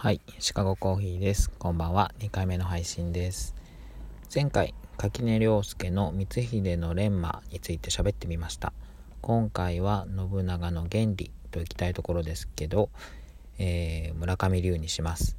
[0.00, 1.50] はい、シカゴコーヒーです。
[1.50, 2.14] こんばんは。
[2.20, 3.56] 2回目の配信です。
[4.32, 8.72] 前回、垣根涼介の光秀の錬磨について喋ってみました。
[9.22, 12.90] 今回は信長の原理といきたいところですけど、
[13.58, 15.36] えー、村上龍にします。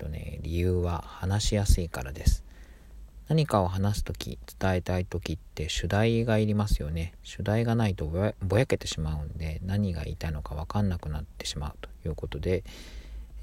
[0.00, 2.42] えっとね、理由は話しやすいからです。
[3.28, 8.06] 何かを話す時伝えたい時って主題がいりますよね主題がないと
[8.40, 12.64] ぼやけてしまうんで何が言いたいのか分かんなくなってしまうということで、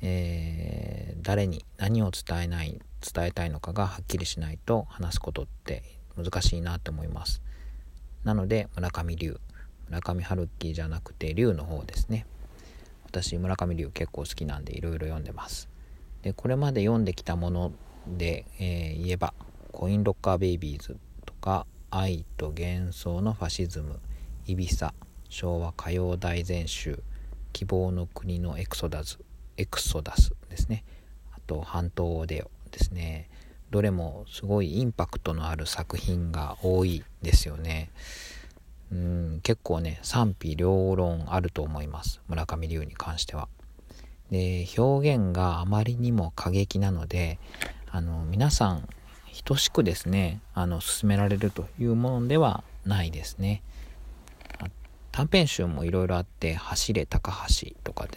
[0.02, 5.84] えー、誰に何を伝えない伝えたいのかがはっきりしないと話すことって
[6.16, 7.42] 難しいなと思います。
[8.24, 9.40] なので村上龍。
[9.90, 12.26] 村上春樹じゃなくて龍の方ですね。
[13.06, 15.70] 私村上龍結構好きなんでいろいろ読んでます。
[16.24, 17.72] でこれまで読んできたもの
[18.08, 19.34] で、えー、言えば
[19.72, 24.00] コインロッカーベイビーズとか愛と幻想のファシズム
[24.46, 24.94] イビサ
[25.30, 27.02] 昭和歌謡大全集
[27.54, 29.20] 希望の国のエクソダス
[29.58, 30.84] エクソダスですね。
[31.34, 33.30] あと半島オデオですね
[33.72, 37.92] どれもすごいインパクトのある作品が多いですよね。
[38.92, 42.22] うん結構ね賛否両論あると思います。
[42.28, 43.50] 村上龍に関しては。
[44.32, 47.40] で表現があまりにも過激なので
[47.90, 48.88] あの皆さん
[49.46, 53.64] 等しくですねあの進められるというものではないですね。
[55.12, 58.17] 短編集もいろいろあって「走れ高橋」とかで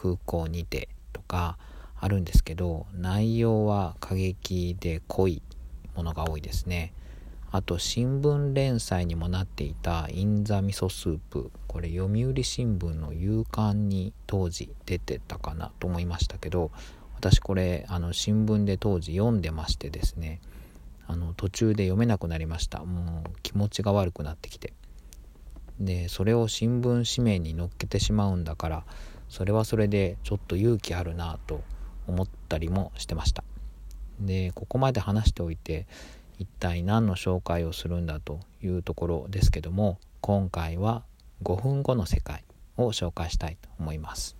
[0.00, 1.58] 空港にてとか
[1.98, 5.42] あるんですけど内容は過激で濃い
[5.94, 6.94] ものが多いですね。
[7.52, 16.70] あと新聞連載にもなっていた「インザ味噌スープ」これ読売新聞の夕刊に当時出てたかなと思いましたけど
[17.16, 20.40] 私これあの新聞で当時読んでましてですね
[21.08, 22.84] あの途中で読めなくなりました。
[22.84, 24.72] もう気持ちが悪くなってきて。
[25.80, 28.84] でそれを新聞紙面に載っけてしまうんだから
[29.30, 31.62] それはそれでちょっと勇気あるなと
[32.06, 33.44] 思ったりもしてました。
[34.20, 35.86] でここまで話しておいて
[36.38, 41.04] 一体何の紹介をするんだというところですけども今回は
[41.42, 42.44] 5分後の世界
[42.76, 44.36] を紹介したいと思います。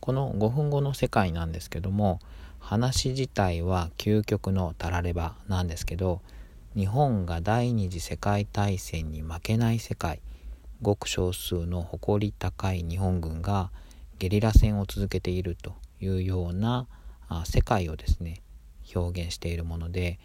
[0.00, 2.20] この5分後の世界なんですけども
[2.58, 6.22] 話自体は究極のたらればなんですけど
[6.76, 10.20] 日本が第二次世界大戦に負けない世界
[10.82, 13.70] ごく少数の誇り高い日本軍が
[14.18, 16.88] ゲリラ戦を続けているというような
[17.28, 18.42] あ世界をですね
[18.94, 20.18] 表現しているもので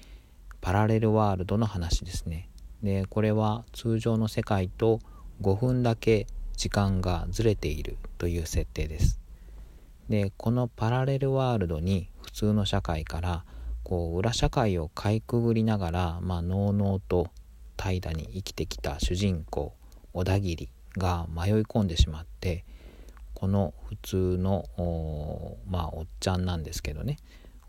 [0.60, 2.50] パラレルワールドの話ですね。
[2.82, 5.00] でこれは通常の世界と
[5.42, 6.26] 5分だけ
[6.56, 9.20] 時間がずれているという設定です。
[10.10, 13.46] でこのパラレルワールドに普通の社会から
[13.84, 17.28] こう裏社会をかいくぐりながら、まあ、のうのうと
[17.76, 19.74] 怠惰に生きてきた主人公
[20.18, 20.68] 小田切
[20.98, 22.66] が迷い込んでしまって
[23.36, 24.66] この普通の
[25.70, 27.18] まあおっちゃんなんですけどね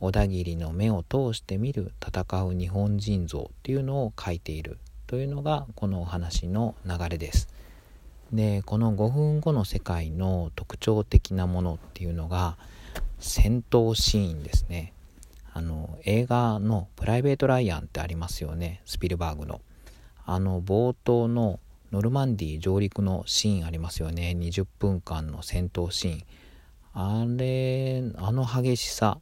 [0.01, 7.49] 小田切の目を通して見る戦う日本人像っていうのを書いているというのがこのお話の流れです。
[8.33, 12.57] でこの5分後の世界の特徴的なものっていうのが
[13.19, 14.95] 戦闘シーンですね。
[15.53, 19.61] あの映画の「プライベート・ライアン」ってありますよねスピルバーグの。
[20.25, 21.59] あの冒頭の
[21.93, 24.35] ノルマンディ上陸のシーンありますよね。
[24.37, 26.23] 20分間の戦闘シーン。
[26.93, 29.19] あれあの激しさ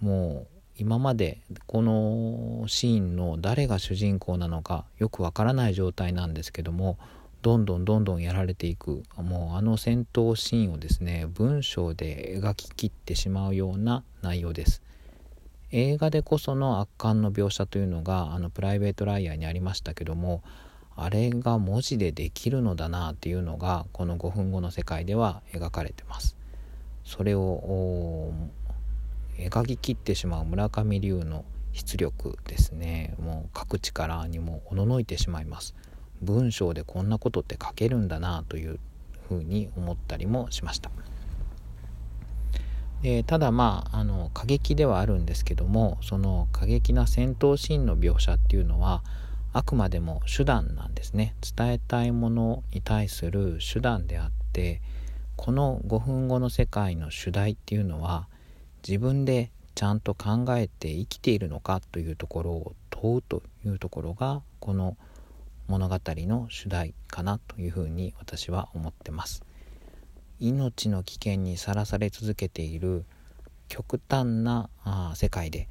[0.00, 6.98] もう今までこのシーンの誰が主人公なのかよくわからない状態なんですけども
[7.40, 9.04] どんどんどんどんやられていく。
[9.16, 14.82] もうあの戦闘シーンをですね文章で描ききってしまうような内容です。
[15.70, 20.42] 映画でこその圧巻の描写というのがあのプライベートライヤーにありましたけども
[20.96, 26.36] あれが文字でできるのだなっていうのがこの5分後の世界では描かれてます。
[27.04, 28.32] それを
[29.38, 33.14] 描ききってしまう村上龍の出力ですね。
[33.20, 35.74] もう書く力にもおののいてしまいます。
[36.22, 38.78] 文章でこんなことって書けるんだなという
[39.28, 40.90] ふうに思ったりもしました。
[43.02, 49.02] でただまああの過激ではあるんですけどもその過激な戦闘シーンの描写っていうのは
[49.56, 51.34] あくまでも手段なんですね。
[51.56, 54.82] 伝えたいものに対する手段であって
[55.34, 58.28] この5分後の世界の主題っていうのは
[58.86, 64.98] 自分でちゃんと考えて生きているのかというところを問うというところがこの
[65.68, 69.42] 物語の主題かなというふうに私は思ってます。
[70.38, 73.06] 命の危険にさらされ続けている
[73.68, 75.66] 極端なあ世界で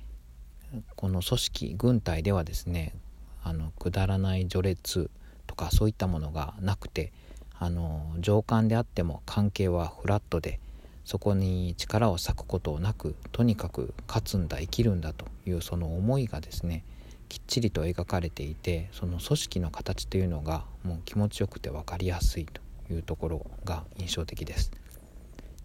[0.96, 2.96] この組織軍隊ではですね
[3.46, 5.12] あのくだらない序列
[5.46, 7.14] とかそういったものがなくて
[7.58, 10.60] あの上官であっても関係はフラットで
[11.06, 16.84] そこに力を割くことなくとにかく勝つんだ生きるんだというその思いがですね
[17.30, 24.72] きっちりと描かれていてその組織の形というのがもう気持ちよくて分かりやすいというところが印象的です。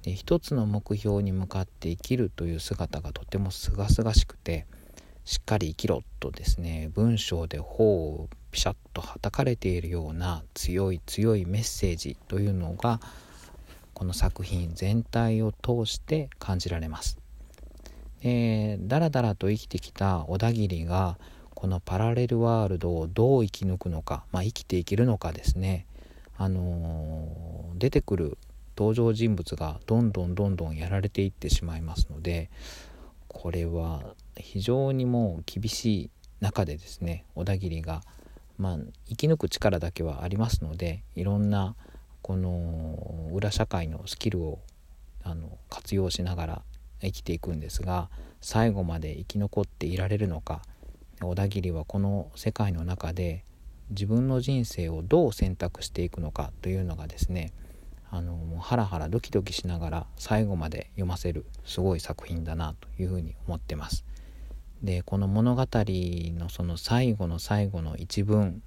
[0.03, 4.67] で一つの目標に向かって生きるという姿がとてもすがすがしくて
[5.25, 13.01] しっかり生きろとですね文章で頬をピシャッとはたかれているような強い強いメッセージというのが
[13.95, 17.19] この作品全体を通して感じられます。
[18.23, 21.19] えー、だらだらと生きてきた小田切が
[21.55, 25.87] このパラレルワールドをどう生き抜くのか、まあ、生きていけるのかですね、
[26.37, 28.39] あのー、出てくる
[28.77, 32.49] 登場人物がどんどんどんどんやられていってしまいますので
[33.29, 34.03] これは
[34.37, 36.11] 非常にもう厳しい
[36.41, 38.03] 中でですね小田切が、
[38.59, 38.79] まあ、
[39.09, 41.75] 生き抜く力だけはありますのでいろんな
[42.23, 44.61] この裏社会のスキルを
[45.23, 46.63] あの活用しながら
[47.03, 48.11] 生きていくんですが
[48.41, 50.63] 最後まで生き残っていられるのか
[51.21, 53.45] 小田切はこの世界の中で
[53.91, 57.53] 自分の人生をどう選択していくのかというのがですね
[58.11, 64.05] あのもうハラハラドキドキしながら最後まで読ませるすごい作品だなというふうに思ってます。
[64.83, 68.63] でこの物語のその最後の最後の一文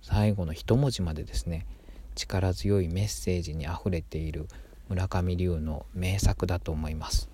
[0.00, 1.66] 最後の一文字までですね
[2.14, 4.48] 力強いメッセージにあふれている
[4.88, 7.30] 村上龍の名作だと思います。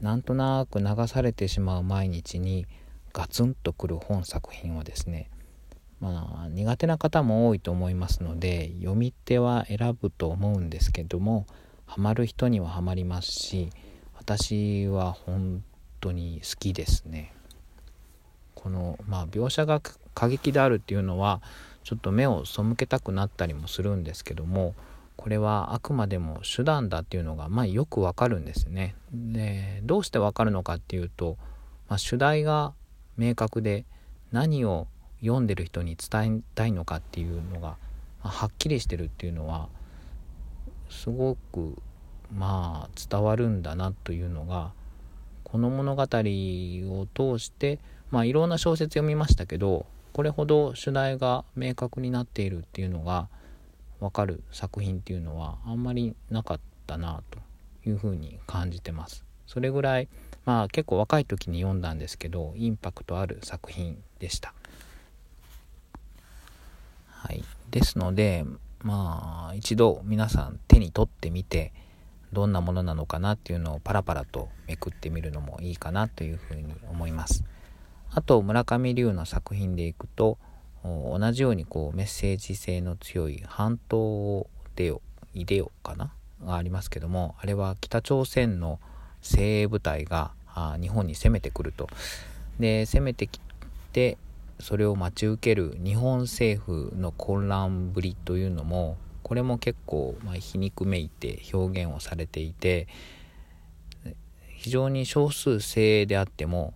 [0.00, 2.66] なんとなく流されてしまう毎日に
[3.12, 5.28] ガツンとくる本作品はですね
[6.00, 11.46] まあ苦手な方も多いと思いますので読み手は選ぶと思うんですけども
[11.84, 13.68] ハマる人にはハマりますし
[14.16, 15.62] 私は本
[16.00, 17.32] 当に好きですね
[18.54, 19.80] このまあ描写が
[20.14, 21.40] 過激であるっていうのは
[21.82, 24.74] ちょっと目を背けたくなったりもするんですけども
[25.16, 28.94] これはあくまでも手段だっていうのがまあよくわかるんですね。
[29.12, 31.36] でどうしてわかるのかっていうと、
[31.88, 32.72] まあ、主題が
[33.18, 33.84] 明確で
[34.32, 34.86] 何を
[35.20, 37.76] 読んでる人に伝えたいのかっていうのが、
[38.24, 39.68] ま、はっきりしてるっていうのは
[40.88, 41.76] すごく
[42.34, 44.72] まあ伝わるんだなというのが
[45.50, 47.78] この物語を通して
[48.10, 53.28] まあいろんな小説読みましたけどこれほど主題が明確になっているっていうのが
[54.00, 57.38] 分かる作品っていうのはあんまりなかったなと
[57.88, 59.24] いうふうに感じてます。
[59.46, 60.08] それぐらい
[60.44, 64.54] まあ結構若い時に読んだんですけどインパクトある作品でした。
[67.08, 68.44] はい、ですので
[68.82, 71.72] まあ一度皆さん手に取ってみて
[72.32, 77.44] どんなものなのかなっていうのをパラパラとめくってみるのもいいかなというふうに思います。
[78.12, 80.38] あと村上龍の作品でいくと
[80.82, 85.00] 同じようにこうメッセージ性の強い「半島でよ」
[85.34, 86.12] 「いでよ」かな？
[86.44, 88.80] がありますけどもあれは北朝鮮の
[89.20, 90.32] 精鋭部隊が
[90.80, 91.88] 日本に攻めてくると。
[92.58, 93.40] で攻めてき
[93.92, 94.18] て
[94.58, 102.88] それを待ち受ける日本政府の混乱ぶりというのもこれも結構、ま、皮肉めいて表現をされていて
[104.56, 106.74] 非常に少数精鋭であっても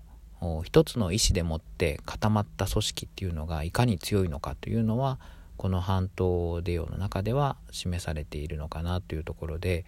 [0.63, 5.19] 一つの意思でもって固まった組織っていうのがいかに強いのかというのは
[5.57, 9.85] この半島デオの中では示されているのかなというところで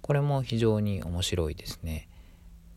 [0.00, 2.08] これも非常に面白いですね。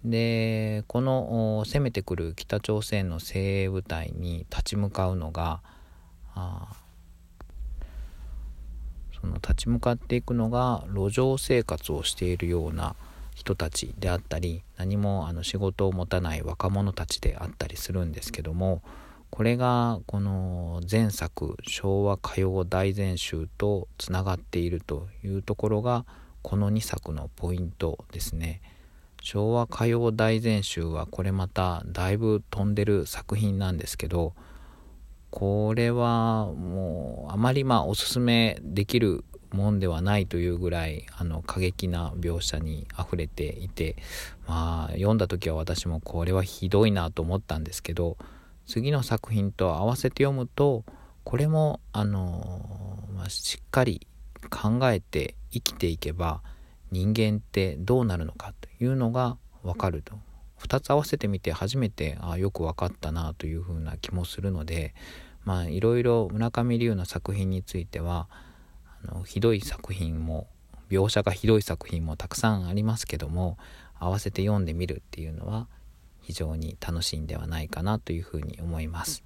[0.03, 5.61] でこの攻めてくる北朝鮮の精鋭部隊に立ち向かうのが
[9.23, 12.93] その立ち向かっていくのが路上生活をしているような
[13.35, 18.81] 人たちであったり何もあの仕事を持たない若者たちであったりするんですけども
[19.29, 26.05] これがこの前作昭和歌謡大全集とつながっているというところが
[26.41, 28.61] この2作のポイントですね。
[29.21, 34.33] 昭和歌謡大全集はこれまただいぶ飛んでる作品なんですけど
[35.35, 43.95] これはもうあまりまあおすすめできるもんではないというぐらいあの過激な描写にあふれていて
[44.47, 48.15] まあ読んだ時は私もこれはひどいなと思ったんですけど
[48.67, 50.85] 次の作品と合わせて読むと
[51.23, 54.05] これもあの、ま、しっかり
[54.51, 56.43] 考えて生きていけば
[56.91, 60.13] 人間ってどうなるのかというのが分かると。
[60.63, 64.96] 2つ合わせてみて初めてあよく分かったなというふうな気もするので
[65.43, 68.29] まあいろいろ村上龍の作品については
[69.05, 70.48] あのひどい作品も
[70.89, 73.58] 描写がひどい作品もたくさんありますけども
[74.00, 75.67] 合わせて読んでみるっていうのは
[76.22, 79.24] 非常に楽しいんではないかなというふうに思います。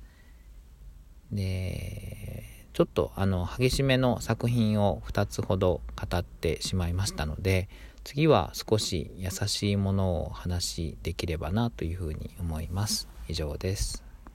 [1.31, 7.69] でちょっとあの激しめの作品を2つほど語ってしまいましたので
[8.07, 13.09] 次は少し優しいものをお話しできればなというふうに思います。
[13.27, 14.06] 以上です。